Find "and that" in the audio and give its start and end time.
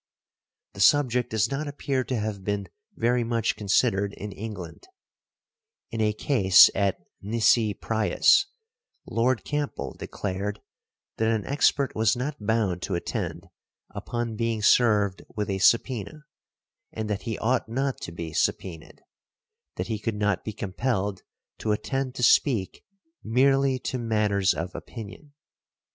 16.91-17.21